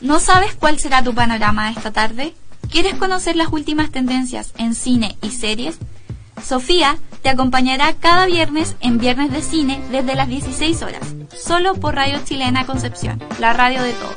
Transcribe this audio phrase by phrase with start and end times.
[0.00, 2.34] ¿No sabes cuál será tu panorama esta tarde?
[2.70, 5.78] ¿Quieres conocer las últimas tendencias en cine y series?
[6.42, 11.94] Sofía te acompañará cada viernes en Viernes de Cine desde las 16 horas, solo por
[11.94, 14.16] Radio Chilena Concepción, la radio de todos.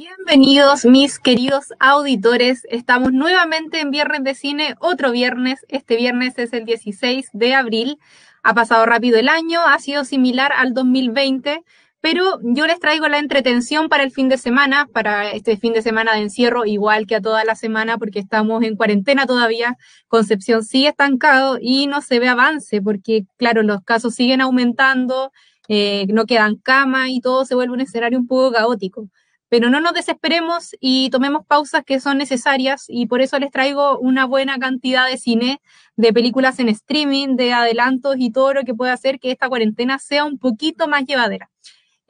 [0.00, 6.54] Bienvenidos mis queridos auditores, estamos nuevamente en Viernes de Cine, otro viernes, este viernes es
[6.54, 7.98] el 16 de abril,
[8.42, 11.64] ha pasado rápido el año, ha sido similar al 2020,
[12.00, 15.82] pero yo les traigo la entretención para el fin de semana, para este fin de
[15.82, 19.76] semana de encierro, igual que a toda la semana, porque estamos en cuarentena todavía.
[20.08, 25.30] Concepción sigue estancado y no se ve avance, porque claro, los casos siguen aumentando,
[25.68, 29.10] eh, no quedan camas y todo se vuelve un escenario un poco caótico.
[29.50, 33.98] Pero no nos desesperemos y tomemos pausas que son necesarias y por eso les traigo
[33.98, 35.60] una buena cantidad de cine,
[35.96, 39.98] de películas en streaming, de adelantos y todo lo que pueda hacer que esta cuarentena
[39.98, 41.50] sea un poquito más llevadera.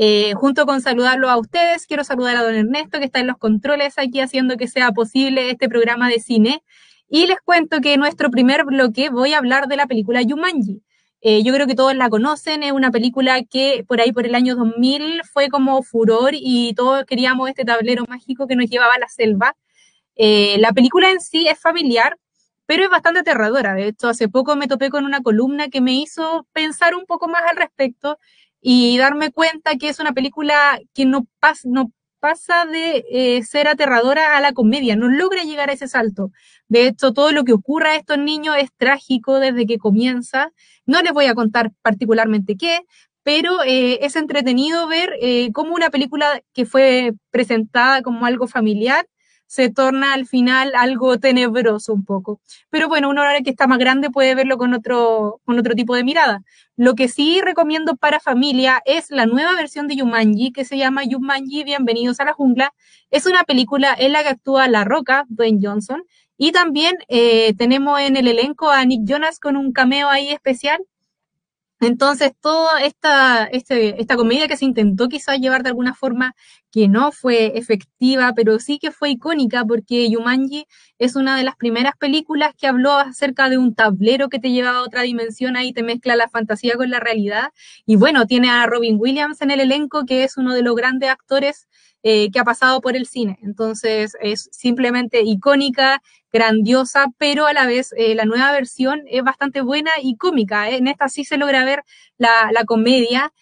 [0.02, 3.36] Eh, junto con saludarlo a ustedes, quiero saludar a don Ernesto que está en los
[3.36, 6.62] controles aquí haciendo que sea posible este programa de cine.
[7.08, 10.82] Y les cuento que en nuestro primer bloque voy a hablar de la película Yumanji.
[11.22, 14.34] Eh, yo creo que todos la conocen, es una película que por ahí por el
[14.34, 18.98] año 2000 fue como furor y todos queríamos este tablero mágico que nos llevaba a
[18.98, 19.54] la selva.
[20.16, 22.18] Eh, la película en sí es familiar,
[22.66, 23.74] pero es bastante aterradora.
[23.74, 27.28] De hecho, hace poco me topé con una columna que me hizo pensar un poco
[27.28, 28.18] más al respecto
[28.60, 31.26] y darme cuenta que es una película que no,
[31.64, 36.30] no pasa de eh, ser aterradora a la comedia, no logra llegar a ese salto.
[36.68, 40.52] De hecho, todo lo que ocurre a estos niños es trágico desde que comienza
[40.90, 42.80] no les voy a contar particularmente qué,
[43.22, 49.06] pero eh, es entretenido ver eh, cómo una película que fue presentada como algo familiar
[49.50, 52.40] se torna al final algo tenebroso un poco.
[52.70, 55.96] Pero bueno, una hora que está más grande puede verlo con otro, con otro tipo
[55.96, 56.44] de mirada.
[56.76, 61.02] Lo que sí recomiendo para familia es la nueva versión de Yumanji que se llama
[61.02, 62.72] Yumanji Bienvenidos a la Jungla.
[63.10, 66.04] Es una película en la que actúa La Roca, Dwayne Johnson,
[66.38, 70.78] y también eh, tenemos en el elenco a Nick Jonas con un cameo ahí especial.
[71.80, 76.34] Entonces, toda esta, este, esta comedia que se intentó quizás llevar de alguna forma
[76.70, 80.66] que no fue efectiva, pero sí que fue icónica porque Yumanji
[80.98, 84.80] es una de las primeras películas que habló acerca de un tablero que te llevaba
[84.80, 87.48] a otra dimensión, ahí te mezcla la fantasía con la realidad.
[87.86, 91.08] Y bueno, tiene a Robin Williams en el elenco, que es uno de los grandes
[91.08, 91.66] actores
[92.02, 93.38] eh, que ha pasado por el cine.
[93.42, 96.02] Entonces, es simplemente icónica
[96.32, 100.70] grandiosa, pero a la vez eh, la nueva versión es bastante buena y cómica.
[100.70, 100.76] ¿eh?
[100.76, 101.84] En esta sí se logra ver
[102.18, 103.32] la, la comedia.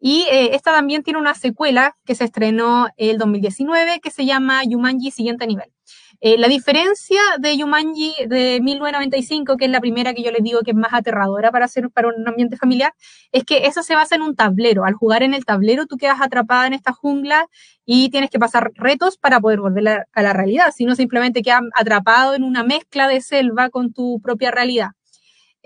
[0.00, 4.62] Y eh, esta también tiene una secuela que se estrenó el 2019 que se llama
[4.64, 5.72] Yumanji Siguiente Nivel.
[6.20, 10.60] Eh, la diferencia de Yumanji de 1995, que es la primera que yo les digo
[10.62, 12.94] que es más aterradora para hacer para un ambiente familiar,
[13.32, 14.84] es que esa se basa en un tablero.
[14.84, 17.46] Al jugar en el tablero, tú quedas atrapada en esta jungla
[17.84, 22.34] y tienes que pasar retos para poder volver a, la realidad, sino simplemente quedas atrapado
[22.34, 24.90] en una mezcla de selva con tu propia realidad.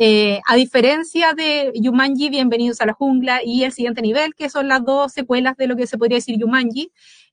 [0.02, 4.66] Eh, a diferencia de Yumanji, Bienvenidos a la Jungla y El Siguiente Nivel, que son
[4.66, 6.90] las dos secuelas de lo que se podría decir Yumanji,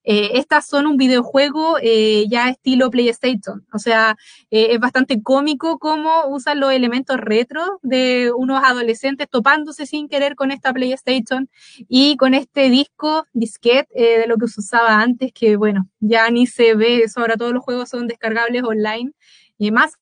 [0.09, 3.65] eh, estas son un videojuego eh, ya estilo PlayStation.
[3.73, 4.15] O sea,
[4.51, 10.35] eh, es bastante cómico cómo usan los elementos retro de unos adolescentes topándose sin querer
[10.35, 11.49] con esta PlayStation
[11.89, 16.29] y con este disco, disquete, eh, de lo que se usaba antes, que bueno, ya
[16.29, 17.19] ni se ve eso.
[17.19, 19.11] Ahora todos los juegos son descargables online.
[19.57, 19.95] Y más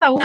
[0.00, 0.20] aún,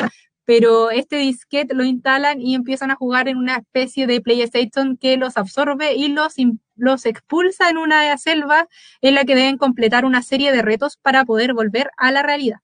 [0.46, 5.18] pero este disquete lo instalan y empiezan a jugar en una especie de PlayStation que
[5.18, 6.36] los absorbe y los,
[6.76, 8.68] los expulsa en una selva
[9.02, 12.60] en la que deben completar una serie de retos para poder volver a la realidad.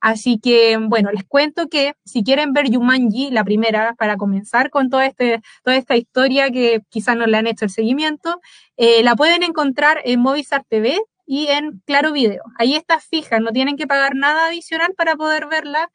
[0.00, 4.90] Así que, bueno, les cuento que si quieren ver Yumanji, la primera, para comenzar con
[4.90, 8.38] todo este, toda esta historia que quizás no le han hecho el seguimiento,
[8.76, 12.42] eh, la pueden encontrar en Movistar TV y en Claro Video.
[12.58, 15.90] Ahí está fija, no tienen que pagar nada adicional para poder verla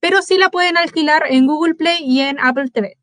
[0.00, 2.96] pero sí la pueden alquilar en Google Play y en Apple TV.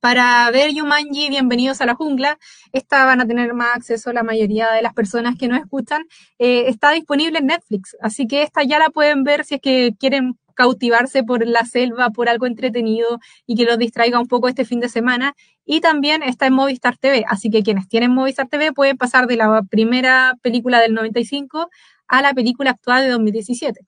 [0.00, 2.38] Para ver Yumanji, bienvenidos a la jungla.
[2.72, 6.02] Esta van a tener más acceso la mayoría de las personas que nos escuchan.
[6.38, 9.94] Eh, está disponible en Netflix, así que esta ya la pueden ver si es que
[9.98, 14.66] quieren cautivarse por la selva, por algo entretenido y que los distraiga un poco este
[14.66, 15.34] fin de semana.
[15.64, 19.36] Y también está en Movistar TV, así que quienes tienen Movistar TV pueden pasar de
[19.36, 21.70] la primera película del 95
[22.08, 23.80] a la película actual de 2017.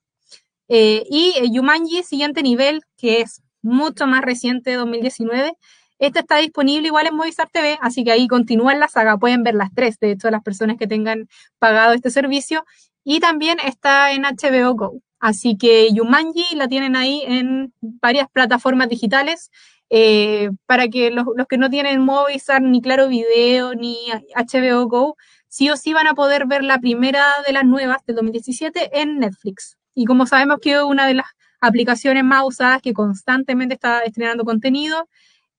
[0.69, 5.53] Eh, y eh, Yumanji, siguiente nivel, que es mucho más reciente, 2019,
[5.99, 9.55] Esta está disponible igual en Movistar TV, así que ahí continúan la saga, pueden ver
[9.55, 11.27] las tres, de hecho, las personas que tengan
[11.59, 12.65] pagado este servicio.
[13.03, 15.01] Y también está en HBO Go.
[15.19, 19.49] Así que Yumanji la tienen ahí en varias plataformas digitales.
[19.89, 23.97] Eh, para que los, que no tienen Movistar, ni Claro Video, ni
[24.35, 25.15] HBO Go,
[25.47, 29.19] sí o sí van a poder ver la primera de las nuevas del 2017 en
[29.19, 29.76] Netflix.
[29.97, 31.25] Y como sabemos que una de las
[31.59, 35.09] aplicaciones más usadas que constantemente está estrenando contenido,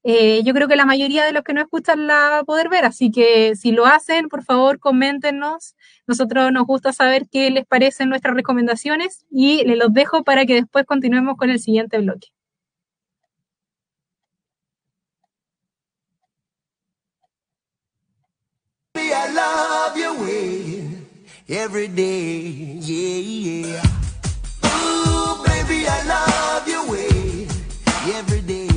[0.04, 2.68] eh, yo creo que la mayoría de los que no escuchan la va a poder
[2.68, 5.74] ver, así que si lo hacen, por favor, coméntenos.
[6.06, 10.54] Nosotros nos gusta saber qué les parecen nuestras recomendaciones y les los dejo para que
[10.54, 12.28] después continuemos con el siguiente bloque.
[25.68, 27.46] Baby, I love your way
[28.14, 28.67] every day.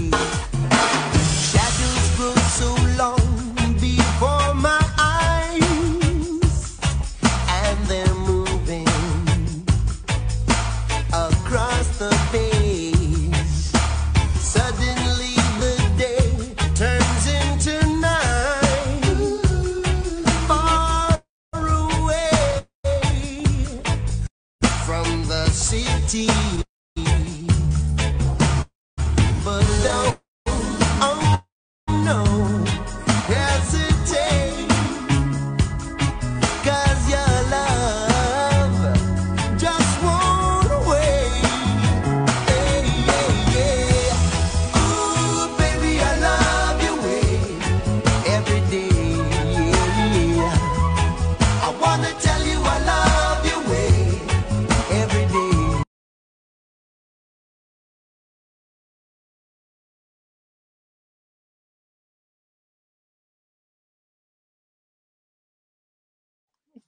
[32.11, 32.60] No,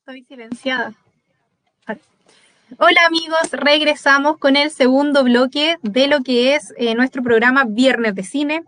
[0.05, 0.93] Estoy silenciada.
[2.77, 8.13] Hola amigos, regresamos con el segundo bloque de lo que es eh, nuestro programa Viernes
[8.13, 8.63] de Cine.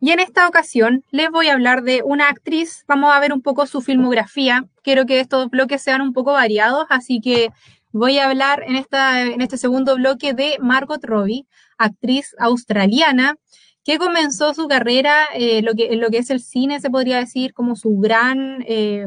[0.00, 3.42] Y en esta ocasión les voy a hablar de una actriz, vamos a ver un
[3.42, 4.64] poco su filmografía.
[4.82, 7.50] Quiero que estos bloques sean un poco variados, así que
[7.92, 11.44] voy a hablar en, esta, en este segundo bloque de Margot Robbie,
[11.76, 13.36] actriz australiana
[13.84, 17.52] que comenzó su carrera eh, lo que, lo que es el cine, se podría decir,
[17.52, 19.04] como su gran, eh,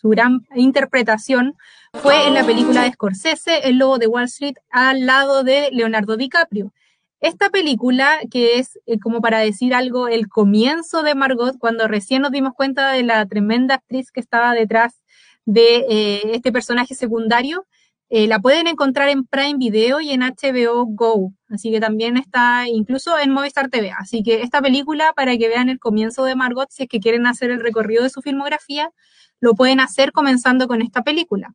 [0.00, 1.56] su gran interpretación
[1.92, 6.16] fue en la película de Scorsese, El Lobo de Wall Street, al lado de Leonardo
[6.16, 6.72] DiCaprio.
[7.20, 12.22] Esta película, que es eh, como para decir algo, el comienzo de Margot, cuando recién
[12.22, 15.02] nos dimos cuenta de la tremenda actriz que estaba detrás
[15.44, 17.66] de eh, este personaje secundario,
[18.12, 22.68] eh, la pueden encontrar en Prime Video y en HBO Go, así que también está
[22.68, 23.92] incluso en Movistar TV.
[23.96, 27.26] Así que esta película, para que vean el comienzo de Margot, si es que quieren
[27.26, 28.90] hacer el recorrido de su filmografía,
[29.38, 31.54] lo pueden hacer comenzando con esta película.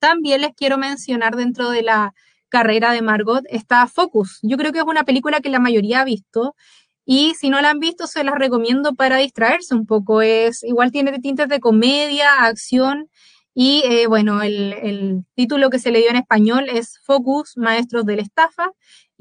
[0.00, 2.12] También les quiero mencionar dentro de la
[2.48, 4.40] carrera de Margot está Focus.
[4.42, 6.56] Yo creo que es una película que la mayoría ha visto
[7.04, 10.22] y si no la han visto se las recomiendo para distraerse un poco.
[10.22, 13.08] Es igual tiene tintes de comedia, acción
[13.54, 18.06] y eh, bueno, el, el, título que se le dio en español es Focus, Maestros
[18.06, 18.70] de la Estafa,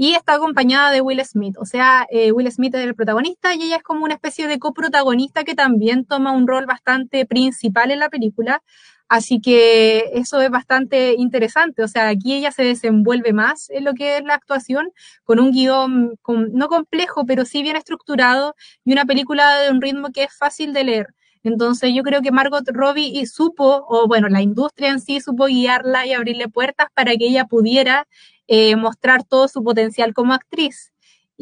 [0.04, 1.56] y está acompañada de Will Smith.
[1.60, 4.58] O sea, eh, Will Smith es el protagonista y ella es como una especie de
[4.58, 8.64] coprotagonista que también toma un rol bastante principal en la película.
[9.10, 11.84] Así que eso es bastante interesante.
[11.84, 14.90] O sea, aquí ella se desenvuelve más en lo que es la actuación,
[15.24, 18.56] con un guion con, no complejo, pero sí bien estructurado
[18.86, 21.08] y una película de un ritmo que es fácil de leer.
[21.44, 26.06] Entonces yo creo que Margot Robbie supo, o bueno, la industria en sí supo guiarla
[26.06, 28.08] y abrirle puertas para que ella pudiera
[28.48, 30.92] eh, mostrar todo su potencial como actriz.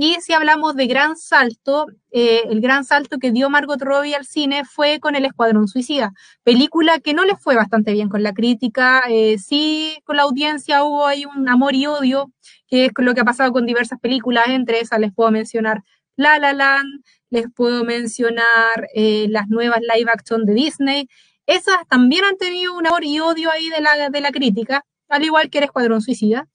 [0.01, 4.25] Y si hablamos de gran salto, eh, el gran salto que dio Margot Robbie al
[4.25, 6.13] cine fue con El Escuadrón Suicida,
[6.43, 10.85] película que no le fue bastante bien con la crítica, eh, sí con la audiencia
[10.85, 12.31] hubo ahí un amor y odio,
[12.69, 15.83] que es lo que ha pasado con diversas películas, entre esas les puedo mencionar
[16.15, 21.09] La La Land, les puedo mencionar eh, las nuevas live action de Disney.
[21.45, 25.23] Esas también han tenido un amor y odio ahí de la, de la crítica, al
[25.23, 26.47] igual que el Escuadrón Suicida.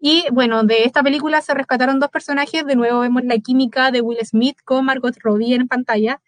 [0.00, 2.66] Y bueno, de esta película se rescataron dos personajes.
[2.66, 6.20] De nuevo vemos la química de Will Smith con Margot Robbie en pantalla.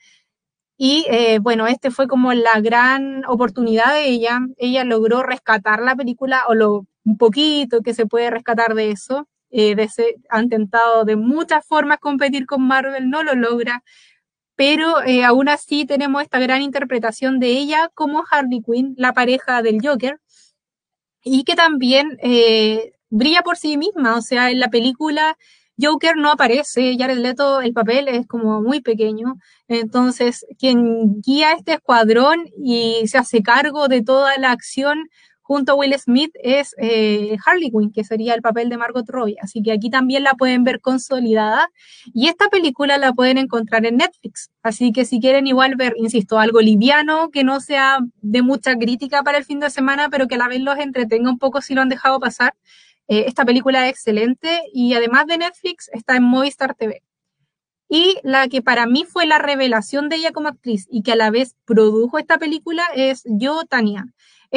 [0.78, 4.40] Y eh, bueno, este fue como la gran oportunidad de ella.
[4.56, 9.28] Ella logró rescatar la película, o lo un poquito que se puede rescatar de eso.
[9.58, 13.82] Eh, de ese, ha intentado de muchas formas competir con Marvel, no lo logra,
[14.54, 19.62] pero eh, aún así tenemos esta gran interpretación de ella como Harley Quinn, la pareja
[19.62, 20.20] del Joker,
[21.24, 25.38] y que también eh, brilla por sí misma, o sea, en la película
[25.80, 29.36] Joker no aparece, Jared Leto, el papel es como muy pequeño,
[29.68, 35.08] entonces quien guía este escuadrón y se hace cargo de toda la acción
[35.46, 39.36] junto a Will Smith es eh, Harley Quinn, que sería el papel de Margot Robbie.
[39.40, 41.70] Así que aquí también la pueden ver consolidada.
[42.12, 44.50] Y esta película la pueden encontrar en Netflix.
[44.64, 49.22] Así que si quieren igual ver, insisto, algo liviano, que no sea de mucha crítica
[49.22, 51.74] para el fin de semana, pero que a la vez los entretenga un poco si
[51.74, 52.54] lo han dejado pasar,
[53.06, 57.02] eh, esta película es excelente y además de Netflix está en Movistar TV.
[57.88, 61.16] Y la que para mí fue la revelación de ella como actriz y que a
[61.16, 64.06] la vez produjo esta película es Yo, Tania.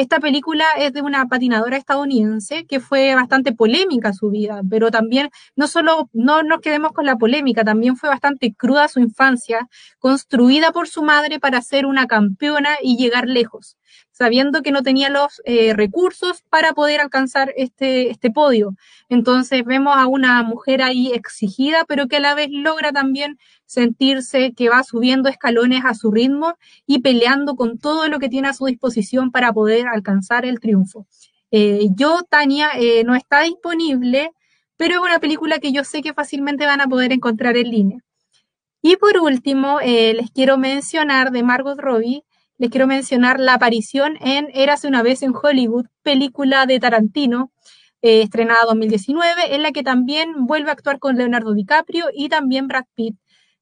[0.00, 5.28] Esta película es de una patinadora estadounidense que fue bastante polémica su vida, pero también
[5.56, 10.72] no solo no nos quedemos con la polémica, también fue bastante cruda su infancia, construida
[10.72, 13.76] por su madre para ser una campeona y llegar lejos
[14.20, 18.76] sabiendo que no tenía los eh, recursos para poder alcanzar este, este podio.
[19.08, 24.52] Entonces vemos a una mujer ahí exigida, pero que a la vez logra también sentirse
[24.52, 28.52] que va subiendo escalones a su ritmo y peleando con todo lo que tiene a
[28.52, 31.06] su disposición para poder alcanzar el triunfo.
[31.50, 34.32] Eh, yo, Tania, eh, no está disponible,
[34.76, 37.98] pero es una película que yo sé que fácilmente van a poder encontrar en línea.
[38.82, 42.24] Y por último, les quiero mencionar de Margot Robbie,
[42.60, 47.50] les quiero mencionar la aparición en Érase una vez en Hollywood, película de Tarantino,
[48.02, 52.68] eh, estrenada 2019, en la que también vuelve a actuar con Leonardo DiCaprio y también
[52.68, 53.16] Brad Pitt.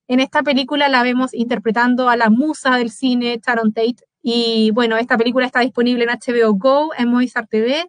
[0.09, 3.99] En esta película la vemos interpretando a la musa del cine, Sharon Tate.
[4.21, 7.87] Y bueno, esta película está disponible en HBO Go, en Movistar TV,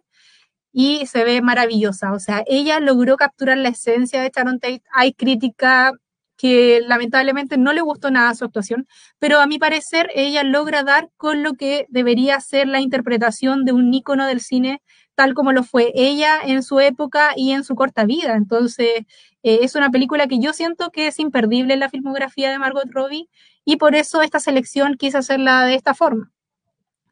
[0.72, 2.12] y se ve maravillosa.
[2.12, 4.84] O sea, ella logró capturar la esencia de Sharon Tate.
[4.92, 5.92] Hay crítica
[6.40, 8.86] que lamentablemente no le gustó nada su actuación,
[9.18, 13.72] pero a mi parecer ella logra dar con lo que debería ser la interpretación de
[13.72, 14.80] un ícono del cine
[15.14, 18.36] tal como lo fue ella en su época y en su corta vida.
[18.36, 19.00] Entonces,
[19.42, 22.88] eh, es una película que yo siento que es imperdible en la filmografía de Margot
[22.90, 23.28] Robbie
[23.66, 26.30] y por eso esta selección quise hacerla de esta forma.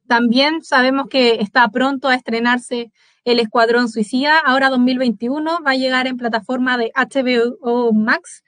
[0.07, 2.93] También sabemos que está pronto a estrenarse
[3.25, 8.43] El Escuadrón Suicida, ahora 2021, va a llegar en plataforma de HBO Max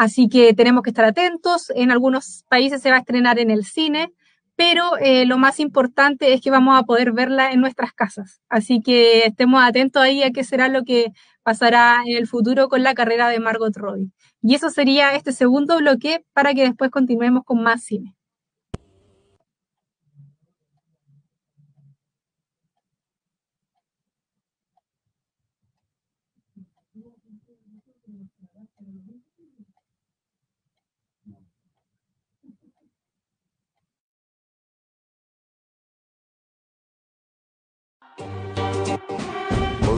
[0.00, 1.70] Así que tenemos que estar atentos.
[1.76, 4.14] En algunos países se va a estrenar en el cine,
[4.56, 8.40] pero eh, lo más importante es que vamos a poder verla en nuestras casas.
[8.48, 12.82] Así que estemos atentos ahí a qué será lo que pasará en el futuro con
[12.82, 14.10] la carrera de Margot Robbie.
[14.40, 18.16] Y eso sería este segundo bloque para que después continuemos con más cine.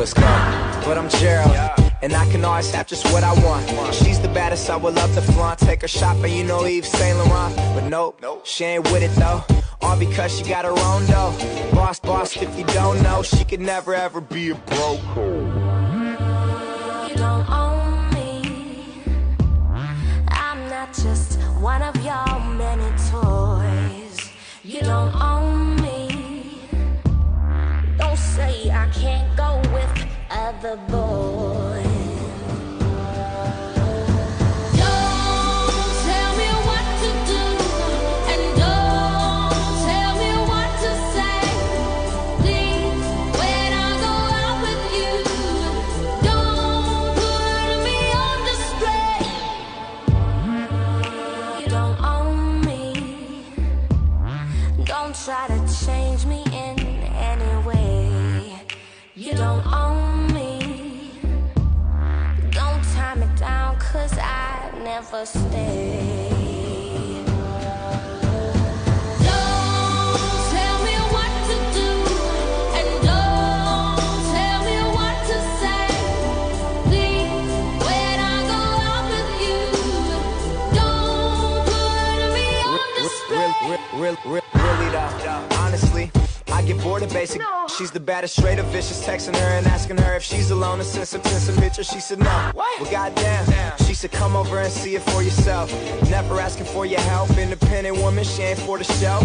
[0.03, 0.23] Let's go.
[0.85, 1.55] But I'm Gerald.
[2.03, 3.95] And I can always have just what I want.
[3.95, 5.61] She's the baddest, I would love to flaunt.
[5.61, 7.55] Take her shopping, you know Eve Saint Laurent.
[7.75, 9.45] But nope, she ain't with it though.
[9.81, 11.33] All because she got her own dough.
[11.73, 15.01] Boss, boss, if you don't know, she could never ever be a broke.
[17.09, 18.97] You don't own me.
[20.27, 24.33] I'm not just one of your many toys.
[24.65, 26.69] You don't own me
[27.99, 29.52] Don't say I can't go
[30.63, 31.62] the boy.
[65.03, 65.99] Never stay.
[83.95, 85.52] Really, really, really though, honestly
[86.63, 87.41] I get bored of basic.
[87.41, 87.67] No.
[87.77, 89.05] She's the baddest, straight up vicious.
[89.05, 91.89] Texting her and asking her if she's alone and some, send some pictures.
[91.89, 92.51] She said no.
[92.55, 92.81] What?
[92.81, 93.47] Well, goddamn.
[93.47, 93.79] Damn.
[93.79, 95.73] She said come over and see it for yourself.
[96.09, 97.37] Never asking for your help.
[97.37, 99.21] Independent woman, she ain't for the show.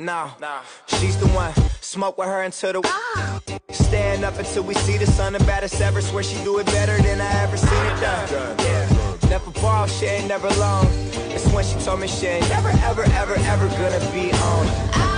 [0.00, 1.52] No, no, she's the one.
[1.80, 3.40] Smoke with her until the ah.
[3.70, 5.34] stand up until we see the sun.
[5.34, 6.02] The baddest ever.
[6.02, 8.58] Swear she do it better than I ever seen it done.
[8.58, 9.28] Yeah.
[9.30, 10.88] Never borrow, she ain't never alone.
[11.30, 15.13] It's when she told me she ain't never, ever, ever, ever gonna be on.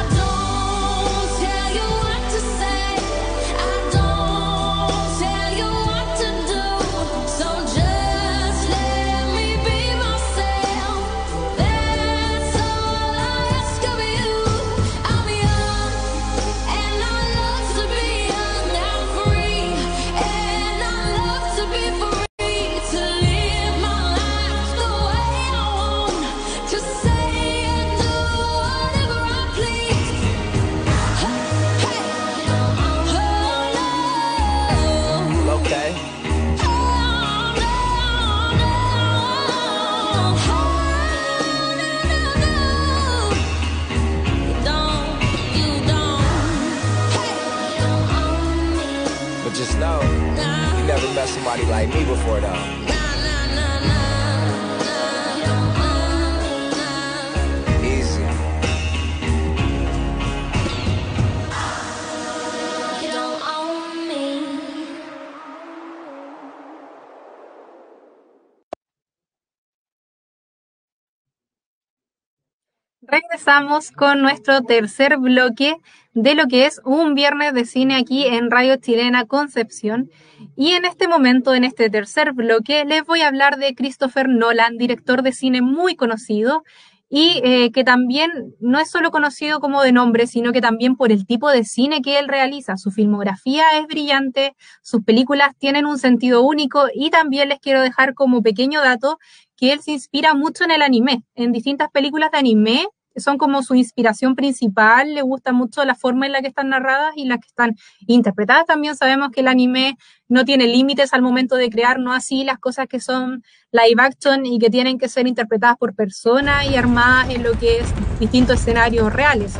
[73.94, 75.76] Con nuestro tercer bloque
[76.14, 80.10] de lo que es un viernes de cine aquí en Radio Chilena Concepción.
[80.56, 84.78] Y en este momento, en este tercer bloque, les voy a hablar de Christopher Nolan,
[84.78, 86.64] director de cine muy conocido
[87.08, 91.12] y eh, que también no es solo conocido como de nombre, sino que también por
[91.12, 92.76] el tipo de cine que él realiza.
[92.76, 98.14] Su filmografía es brillante, sus películas tienen un sentido único y también les quiero dejar
[98.14, 99.18] como pequeño dato
[99.56, 102.86] que él se inspira mucho en el anime, en distintas películas de anime
[103.16, 107.12] son como su inspiración principal, le gusta mucho la forma en la que están narradas
[107.16, 108.66] y las que están interpretadas.
[108.66, 109.96] También sabemos que el anime
[110.28, 113.42] no tiene límites al momento de crear, no así las cosas que son
[113.72, 117.78] live action y que tienen que ser interpretadas por personas y armadas en lo que
[117.78, 119.54] es distintos escenarios reales.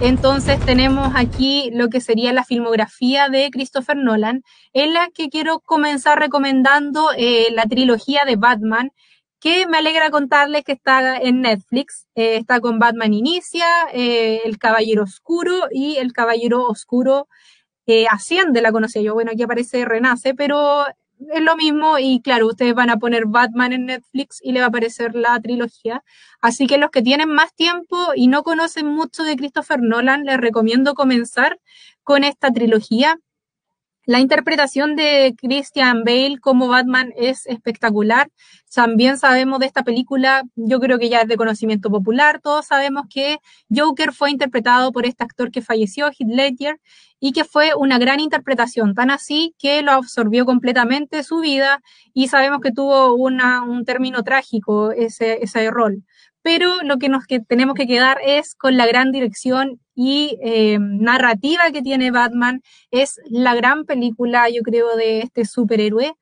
[0.00, 5.60] Entonces tenemos aquí lo que sería la filmografía de Christopher Nolan, en la que quiero
[5.60, 8.90] comenzar recomendando eh, la trilogía de Batman,
[9.42, 12.06] que me alegra contarles que está en Netflix.
[12.14, 17.26] Eh, está con Batman Inicia, eh, El Caballero Oscuro y El Caballero Oscuro
[17.86, 19.14] eh, Asciende, la conocía yo.
[19.14, 23.72] Bueno, aquí aparece Renace, pero es lo mismo y claro, ustedes van a poner Batman
[23.72, 26.04] en Netflix y le va a aparecer la trilogía.
[26.40, 30.40] Así que los que tienen más tiempo y no conocen mucho de Christopher Nolan, les
[30.40, 31.58] recomiendo comenzar
[32.04, 33.18] con esta trilogía
[34.04, 38.30] la interpretación de Christian Bale como Batman es espectacular.
[38.74, 43.04] También sabemos de esta película, yo creo que ya es de conocimiento popular, todos sabemos
[43.08, 43.38] que
[43.74, 46.80] Joker fue interpretado por este actor que falleció, Heath Ledger,
[47.20, 51.80] y que fue una gran interpretación, tan así que lo absorbió completamente su vida
[52.12, 56.02] y sabemos que tuvo una, un término trágico ese, ese rol
[56.42, 61.70] pero lo que nos tenemos que quedar es con la gran dirección y eh, narrativa
[61.72, 62.62] que tiene Batman.
[62.90, 66.14] Es la gran película, yo creo, de este superhéroe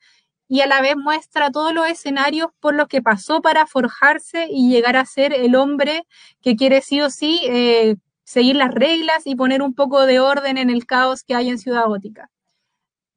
[0.51, 4.69] y a la vez muestra todos los escenarios por los que pasó para forjarse y
[4.69, 6.09] llegar a ser el hombre
[6.43, 10.59] que quiere sí o sí eh, seguir las reglas y poner un poco de orden
[10.59, 12.31] en el caos que hay en Ciudad Gótica.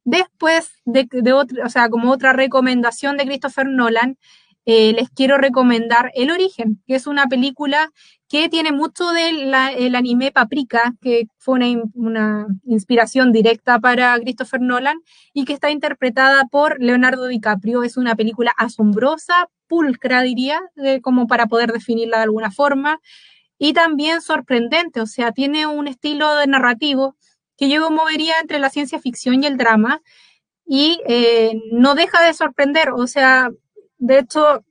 [0.04, 4.16] Después de, de o sea, como otra recomendación de Christopher Nolan,
[4.66, 7.90] eh, les quiero recomendar El Origen, que es una película
[8.28, 9.54] que tiene mucho del
[9.94, 11.60] anime Paprika, que fue
[11.94, 14.98] una, inspiración directa para Christopher Nolan
[15.32, 17.82] y que está interpretada por Leonardo DiCaprio.
[17.82, 20.60] Es una película asombrosa, pulcra diría,
[21.02, 23.00] como para poder definirla de alguna forma,
[23.58, 27.16] y también sorprendente, o sea, tiene un estilo de narrativo
[27.56, 30.02] que yo movería entre la ciencia ficción y el drama
[30.66, 33.50] y eh, no deja de sorprender, o sea,
[34.04, 34.62] de hecho,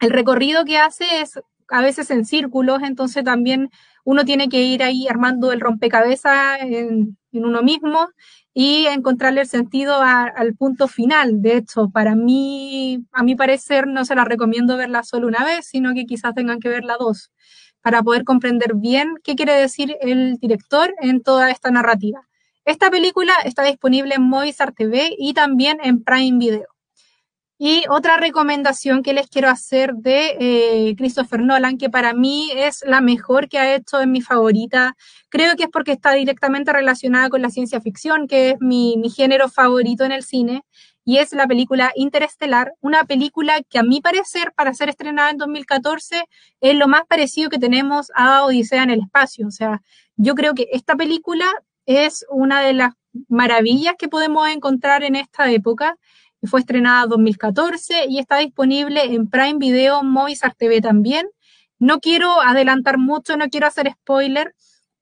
[0.00, 3.70] el recorrido que hace es a veces en círculos, entonces también
[4.04, 8.08] uno tiene que ir ahí armando el rompecabezas en, uno mismo
[8.54, 11.42] y encontrarle el sentido al punto final.
[11.42, 15.66] De hecho, para mí, a mi parecer, no se la recomiendo verla solo una vez,
[15.66, 17.30] sino que quizás tengan que verla dos,
[17.82, 22.26] para poder comprender bien qué quiere decir el director en toda esta narrativa.
[22.64, 26.75] Esta película está disponible en Movistar TV y también en Prime Video.
[27.58, 32.82] Y otra recomendación que les quiero hacer de eh, Christopher Nolan, que para mí es
[32.86, 34.94] la mejor que ha hecho, en mi favorita.
[35.30, 39.08] Creo que es porque está directamente relacionada con la ciencia ficción, que es mi, mi
[39.08, 40.64] género favorito en el cine,
[41.08, 45.38] y es la película Interestelar, una película que a mi parecer, para ser estrenada en
[45.38, 46.24] 2014,
[46.60, 49.46] es lo más parecido que tenemos a Odisea en el espacio.
[49.46, 49.80] O sea,
[50.16, 51.46] yo creo que esta película
[51.86, 52.94] es una de las
[53.28, 55.96] maravillas que podemos encontrar en esta época
[56.46, 61.26] fue estrenada en 2014 y está disponible en Prime Video, Movistar TV también.
[61.78, 64.54] No quiero adelantar mucho, no quiero hacer spoiler,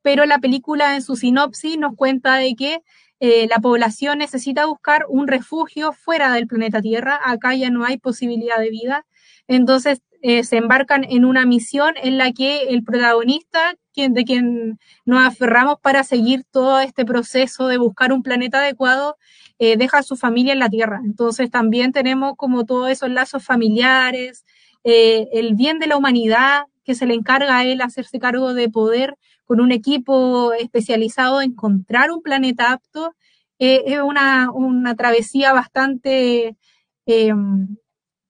[0.02, 2.82] pero la película en su sinopsis nos cuenta de que
[3.20, 7.18] eh, la población necesita buscar un refugio fuera del planeta Tierra.
[7.24, 9.06] Acá ya no hay posibilidad de vida.
[9.46, 15.24] Entonces eh, se embarcan en una misión en la que el protagonista, de quien nos
[15.24, 19.16] aferramos para seguir todo este proceso de buscar un planeta adecuado,
[19.58, 21.00] eh, deja a su familia en la Tierra.
[21.04, 24.44] Entonces también tenemos como todos esos lazos familiares,
[24.84, 28.68] eh, el bien de la humanidad que se le encarga a él hacerse cargo de
[28.68, 33.14] poder con un equipo especializado en encontrar un planeta apto.
[33.58, 36.56] es una, una, travesía bastante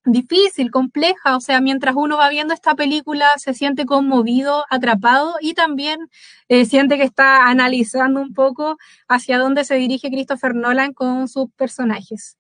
[0.05, 5.55] difícil, compleja, o sea, mientras uno va viendo esta película se siente conmovido, atrapado y
[5.55, 6.11] también
[6.49, 8.77] eh, siente que está analizando un poco
[9.09, 12.37] hacia dónde se dirige Christopher Nolan con sus personajes.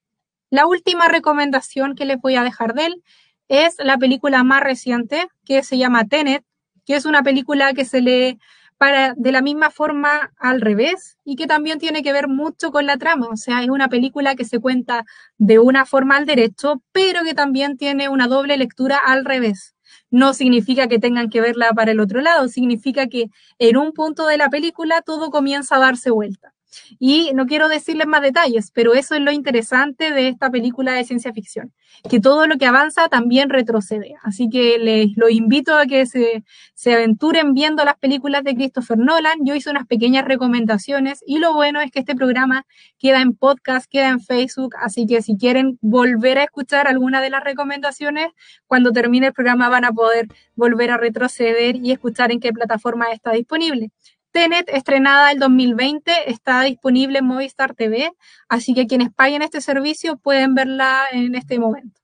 [0.50, 3.02] La última recomendación que les voy a dejar de él
[3.48, 6.44] es la película más reciente que se llama Tenet,
[6.84, 8.38] que es una película que se lee
[8.78, 12.86] para, de la misma forma al revés y que también tiene que ver mucho con
[12.86, 13.28] la trama.
[13.28, 15.04] O sea, es una película que se cuenta
[15.38, 19.74] de una forma al derecho, pero que también tiene una doble lectura al revés.
[20.10, 23.26] No significa que tengan que verla para el otro lado, significa que
[23.58, 26.53] en un punto de la película todo comienza a darse vuelta.
[26.98, 31.04] Y no quiero decirles más detalles, pero eso es lo interesante de esta película de
[31.04, 31.72] ciencia ficción,
[32.08, 34.14] que todo lo que avanza también retrocede.
[34.22, 38.98] Así que les lo invito a que se, se aventuren viendo las películas de Christopher
[38.98, 39.38] Nolan.
[39.44, 42.66] Yo hice unas pequeñas recomendaciones y lo bueno es que este programa
[42.98, 47.30] queda en podcast, queda en Facebook, así que si quieren volver a escuchar alguna de
[47.30, 48.28] las recomendaciones,
[48.66, 53.06] cuando termine el programa van a poder volver a retroceder y escuchar en qué plataforma
[53.12, 53.90] está disponible.
[54.34, 58.10] Tenet, estrenada el 2020, está disponible en Movistar TV,
[58.48, 62.00] así que quienes paguen este servicio pueden verla en este momento.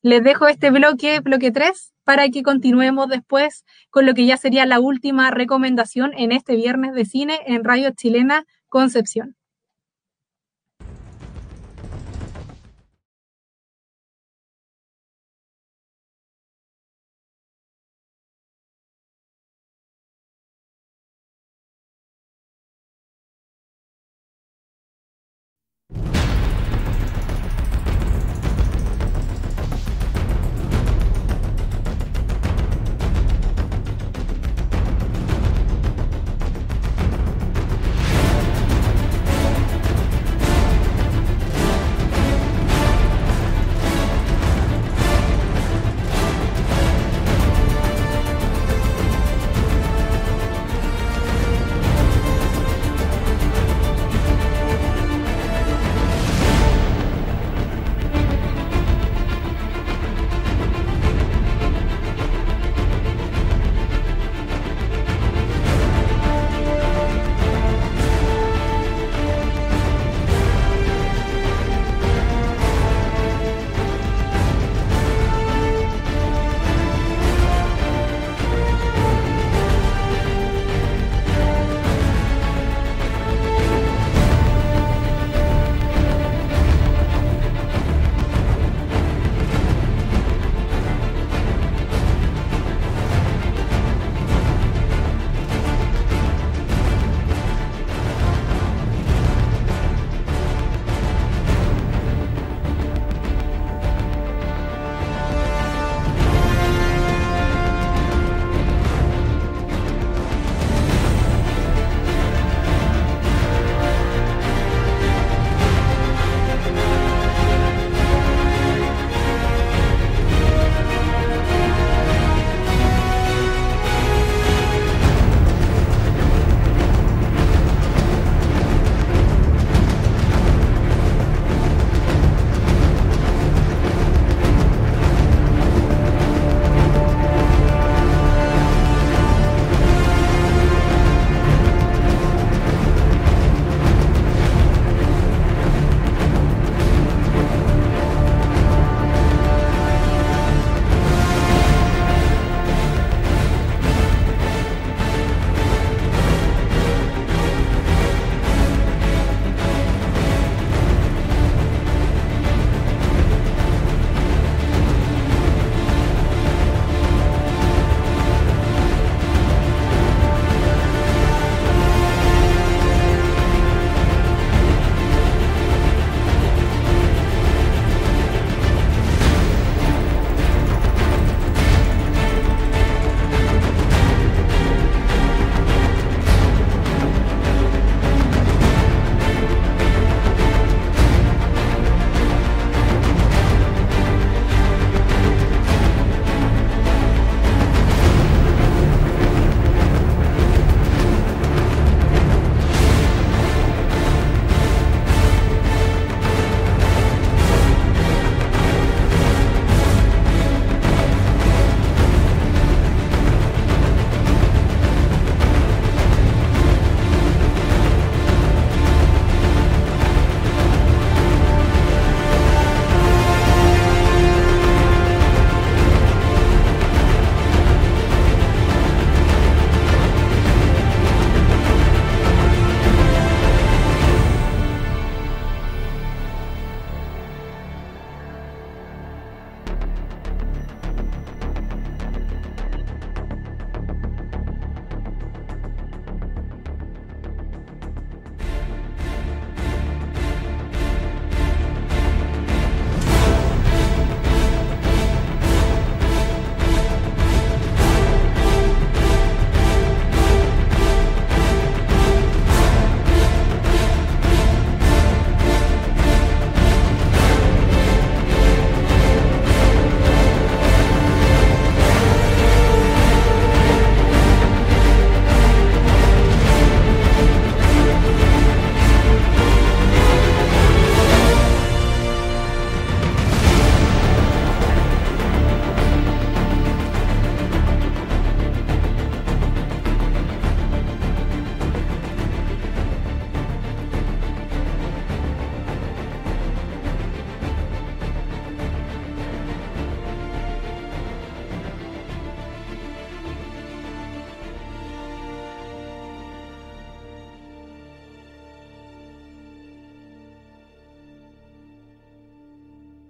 [0.00, 4.64] Les dejo este bloque, bloque 3, para que continuemos después con lo que ya sería
[4.64, 9.36] la última recomendación en este viernes de cine en Radio Chilena Concepción.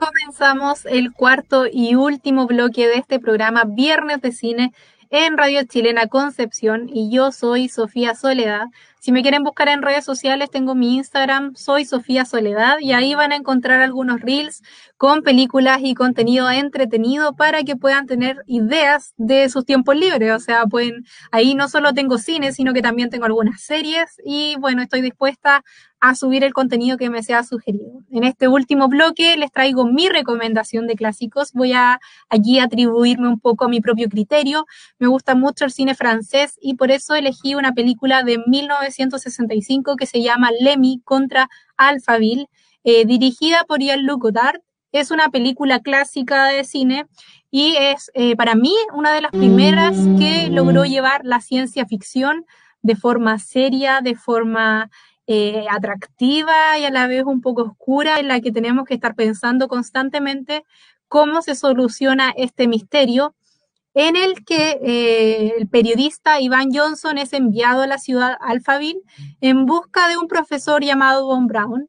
[0.05, 4.75] Comenzamos el cuarto y último bloque de este programa Viernes de Cine
[5.09, 8.67] en Radio Chilena Concepción y yo soy Sofía Soledad.
[9.01, 13.15] Si me quieren buscar en redes sociales, tengo mi Instagram, soy Sofía Soledad, y ahí
[13.15, 14.63] van a encontrar algunos reels
[14.97, 20.33] con películas y contenido entretenido para que puedan tener ideas de sus tiempos libres.
[20.33, 24.57] O sea, pueden, ahí no solo tengo cine, sino que también tengo algunas series y
[24.59, 25.63] bueno, estoy dispuesta
[26.01, 28.01] a subir el contenido que me sea sugerido.
[28.11, 31.53] En este último bloque les traigo mi recomendación de clásicos.
[31.53, 34.67] Voy a allí atribuirme un poco a mi propio criterio.
[34.99, 40.07] Me gusta mucho el cine francés y por eso elegí una película de 1965 que
[40.07, 42.49] se llama Lemmy contra Alphaville,
[42.85, 44.61] eh, dirigida por Jean-Luc Godard.
[44.93, 47.07] Es una película clásica de cine
[47.51, 52.45] y es eh, para mí una de las primeras que logró llevar la ciencia ficción
[52.83, 54.91] de forma seria, de forma
[55.27, 59.15] eh, atractiva y a la vez un poco oscura en la que tenemos que estar
[59.15, 60.65] pensando constantemente
[61.09, 63.35] cómo se soluciona este misterio
[63.95, 69.01] en el que eh, el periodista Ivan Johnson es enviado a la ciudad Alphaville
[69.41, 71.89] en busca de un profesor llamado Von Brown.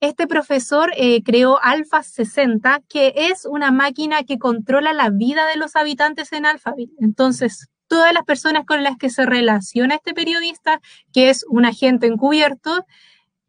[0.00, 5.56] Este profesor eh, creó Alpha 60, que es una máquina que controla la vida de
[5.56, 6.92] los habitantes en Alphaville.
[7.00, 10.80] Entonces, todas las personas con las que se relaciona este periodista,
[11.12, 12.86] que es un agente encubierto,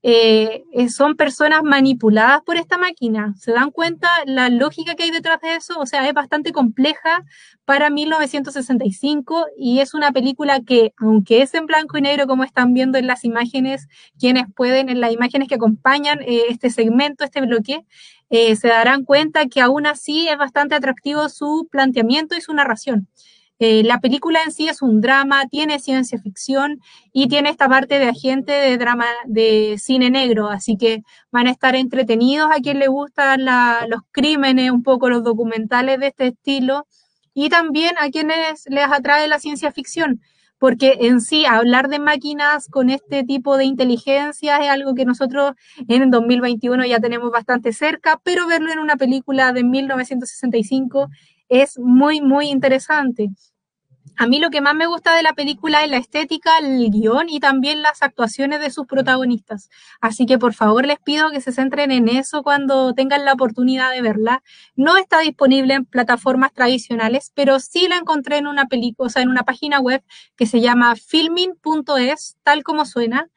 [0.02, 3.34] eh, eh, son personas manipuladas por esta máquina.
[3.38, 5.78] ¿Se dan cuenta la lógica que hay detrás de eso?
[5.78, 7.26] O sea, es bastante compleja
[7.66, 12.74] para 1965 y es una película que, aunque es en blanco y negro, como están
[12.74, 17.42] viendo en las imágenes, quienes pueden, en las imágenes que acompañan eh, este segmento, este
[17.42, 17.86] bloque,
[18.32, 23.08] se darán cuenta que aún así es bastante atractivo su planteamiento y su narración.
[23.62, 26.80] Eh, la película en sí es un drama, tiene ciencia ficción
[27.12, 31.52] y tiene esta parte de agente de drama de cine negro, así que van a
[31.52, 33.44] estar entretenidos a quien le gustan
[33.90, 36.88] los crímenes, un poco los documentales de este estilo
[37.34, 40.22] y también a quienes les atrae la ciencia ficción,
[40.58, 45.52] porque en sí hablar de máquinas con este tipo de inteligencia es algo que nosotros
[45.90, 51.10] en el 2021 ya tenemos bastante cerca, pero verlo en una película de 1965
[51.50, 53.30] es muy, muy interesante.
[54.22, 57.30] A mí lo que más me gusta de la película es la estética, el guion
[57.30, 59.70] y también las actuaciones de sus protagonistas.
[60.02, 63.92] Así que por favor les pido que se centren en eso cuando tengan la oportunidad
[63.92, 64.44] de verla.
[64.76, 69.22] No está disponible en plataformas tradicionales, pero sí la encontré en una película, o sea,
[69.22, 70.04] en una página web
[70.36, 73.30] que se llama filming.es, tal como suena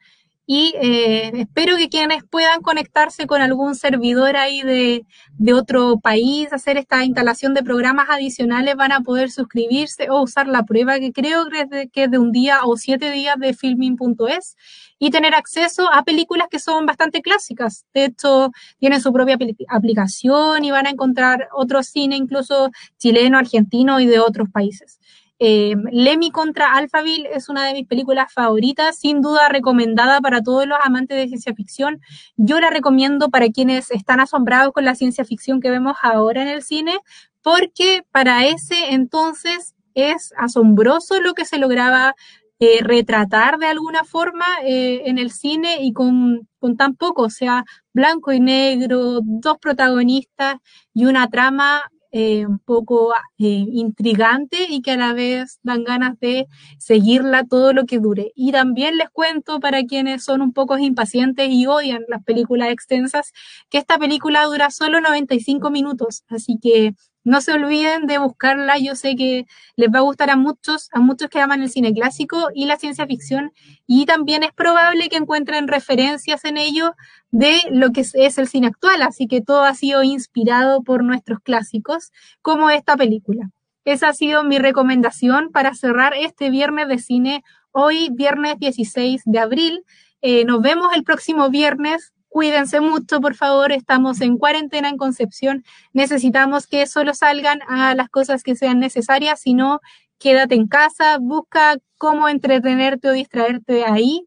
[0.45, 5.05] y eh, espero que quienes puedan conectarse con algún servidor ahí de,
[5.37, 10.47] de, otro país, hacer esta instalación de programas adicionales, van a poder suscribirse o usar
[10.47, 14.57] la prueba que creo que es de, un día o siete días de filming.es
[14.99, 17.85] y tener acceso a películas que son bastante clásicas.
[17.93, 19.37] De hecho, tienen su propia
[19.69, 24.99] aplicación y van a encontrar otro cine, incluso chileno, argentino y de otros países.
[25.45, 30.65] Eh, Lemmy contra Alphaville es una de mis películas favoritas, sin duda recomendada para todos
[30.65, 31.99] los amantes de ciencia ficción.
[32.37, 36.47] Yo la recomiendo para quienes están asombrados con la ciencia ficción que vemos ahora en
[36.47, 36.97] el cine,
[37.41, 42.15] porque para ese entonces es asombroso lo que se lograba
[42.59, 47.29] eh, retratar de alguna forma eh, en el cine y con, con tan poco, o
[47.29, 50.55] sea, blanco y negro, dos protagonistas
[50.93, 51.81] y una trama
[52.13, 56.47] eh, un poco eh, intrigante y que a la vez dan ganas de
[56.77, 58.31] seguirla todo lo que dure.
[58.35, 63.31] Y también les cuento para quienes son un poco impacientes y odian las películas extensas,
[63.71, 68.95] que esta película dura solo 95 minutos, así que no se olviden de buscarla, yo
[68.95, 72.49] sé que les va a gustar a muchos, a muchos que aman el cine clásico
[72.53, 73.53] y la ciencia ficción,
[73.87, 76.95] y también es probable que encuentren referencias en ello
[77.31, 81.39] de lo que es, el cine actual, así que todo ha sido inspirado por nuestros
[81.39, 83.49] clásicos, como esta película.
[83.85, 89.39] Esa ha sido mi recomendación para cerrar este viernes de cine, hoy viernes 16 de
[89.39, 89.83] abril.
[90.21, 93.71] Eh, nos vemos el próximo viernes Cuídense mucho, por favor.
[93.71, 95.63] Estamos en cuarentena en Concepción.
[95.93, 99.81] Necesitamos que solo salgan a las cosas que sean necesarias, si no,
[100.17, 104.25] quédate en casa, busca cómo entretenerte o distraerte ahí.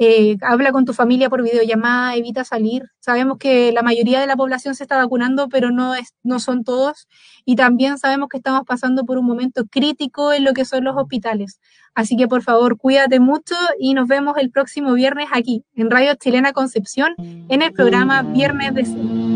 [0.00, 2.84] Eh, habla con tu familia por videollamada, evita salir.
[3.00, 6.62] Sabemos que la mayoría de la población se está vacunando, pero no, es, no son
[6.62, 7.08] todos.
[7.44, 10.96] Y también sabemos que estamos pasando por un momento crítico en lo que son los
[10.96, 11.60] hospitales.
[11.94, 16.14] Así que por favor, cuídate mucho y nos vemos el próximo viernes aquí, en Radio
[16.14, 19.27] Chilena Concepción, en el programa Viernes de Cine.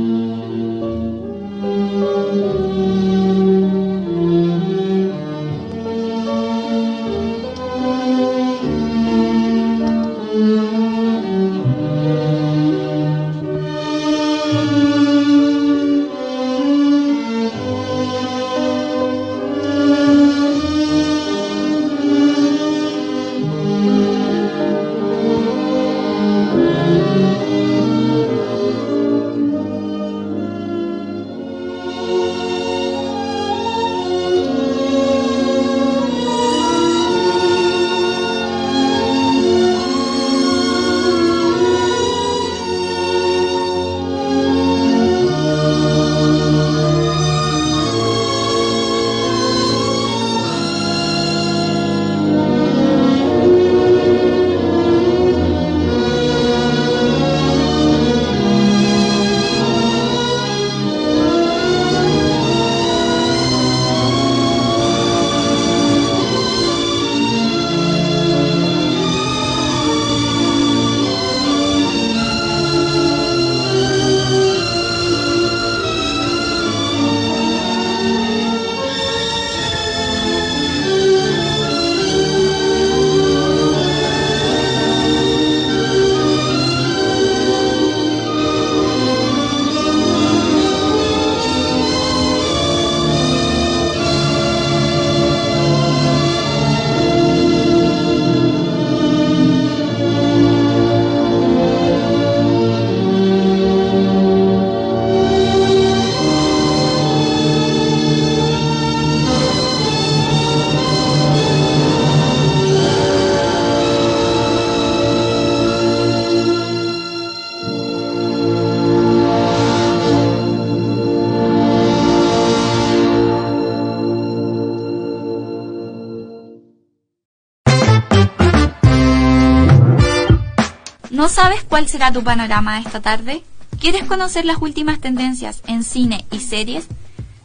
[131.82, 133.42] Cuál será tu panorama esta tarde?
[133.80, 136.86] ¿Quieres conocer las últimas tendencias en cine y series?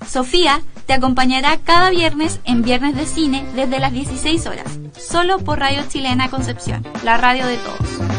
[0.08, 5.58] Sofía te acompañará cada viernes en Viernes de Cine desde las 16 horas, solo por
[5.58, 8.17] Radio Chilena Concepción, la radio de todos.